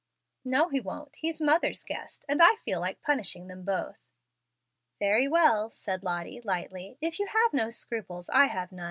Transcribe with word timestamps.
"No 0.43 0.69
he 0.69 0.79
won't. 0.81 1.15
He's 1.17 1.39
mother's 1.39 1.83
guest, 1.83 2.25
and 2.27 2.41
I 2.41 2.55
feel 2.65 2.79
like 2.79 3.03
punishing 3.03 3.45
them 3.45 3.61
both." 3.63 3.99
"Very 4.97 5.27
well," 5.27 5.69
said 5.69 6.01
Lottie, 6.01 6.41
lightly; 6.43 6.97
"if 7.01 7.19
you 7.19 7.27
have 7.27 7.53
no 7.53 7.69
scruples, 7.69 8.27
I 8.33 8.45
have 8.47 8.71
none. 8.71 8.79